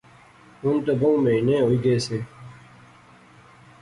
[0.61, 2.17] ہن تہ بہوں مہینے ہوئی گئی سے